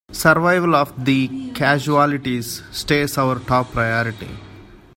[0.11, 4.35] Survival of the casualties stays our top priority!